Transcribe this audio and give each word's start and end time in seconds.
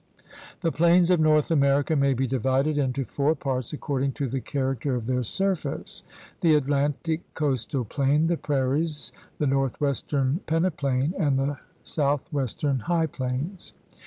The 0.61 0.71
plains 0.71 1.11
of 1.11 1.19
North 1.19 1.51
America 1.51 1.95
may 1.95 2.15
be 2.15 2.25
divided 2.25 2.75
into 2.79 3.05
four 3.05 3.35
parts 3.35 3.71
according 3.71 4.13
to 4.13 4.27
the 4.27 4.39
character 4.41 4.95
of 4.95 5.05
their 5.05 5.21
surface: 5.21 6.01
the 6.39 6.55
Atlantic 6.55 7.21
coastal 7.35 7.85
plain, 7.85 8.25
the 8.25 8.35
prairies, 8.37 9.11
the 9.37 9.45
northwestern 9.45 10.39
peneplain, 10.47 11.13
and 11.19 11.37
the 11.37 11.59
southwestern 11.83 12.79
high 12.79 13.05
plains. 13.05 13.73